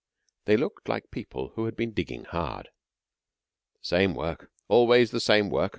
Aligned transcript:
They 0.45 0.57
looked 0.57 0.89
like 0.89 1.11
people 1.11 1.49
who 1.49 1.65
had 1.65 1.75
been 1.75 1.91
digging 1.93 2.23
hard. 2.25 2.69
"The 3.81 3.85
same 3.87 4.15
work. 4.15 4.49
Always 4.67 5.11
the 5.11 5.19
same 5.19 5.51
work!" 5.51 5.69